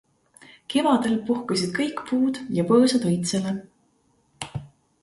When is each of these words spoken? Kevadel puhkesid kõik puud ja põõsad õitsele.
Kevadel 0.73 1.19
puhkesid 1.27 1.71
kõik 1.75 2.01
puud 2.09 2.41
ja 2.61 2.67
põõsad 2.73 3.07
õitsele. 3.13 3.57